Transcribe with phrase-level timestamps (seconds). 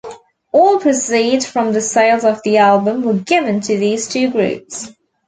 [0.51, 4.91] All proceeds from the sales of the album were given to these two groups.